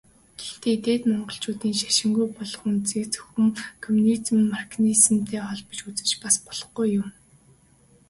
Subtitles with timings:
[0.39, 3.47] Гэхдээ Дээд Монголчуудын шашингүй болох үндсийг зөвхөн
[3.83, 7.09] коммунизм, марксизмтай холбон үзэж бас болохгүй юм.